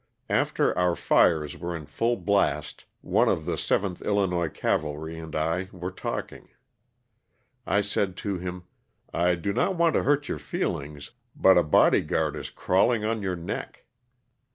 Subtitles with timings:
[0.31, 5.69] After our fires were in full blast one of the 7th Illinois Cavalry and I
[5.71, 6.49] were talking.
[7.67, 8.63] I said to him,
[9.13, 13.21] *'I do not want to hurt your feelings, but a body guard is crawling on
[13.21, 13.85] your neck."